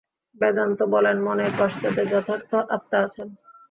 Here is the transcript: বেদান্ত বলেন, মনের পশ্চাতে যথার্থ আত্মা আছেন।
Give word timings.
বেদান্ত 0.41 0.79
বলেন, 0.93 1.17
মনের 1.21 1.51
পশ্চাতে 1.59 2.01
যথার্থ 2.11 2.51
আত্মা 2.69 2.97
আছেন। 3.05 3.27